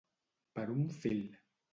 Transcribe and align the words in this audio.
Per 0.59 0.63
un 0.75 0.87
fil. 1.03 1.21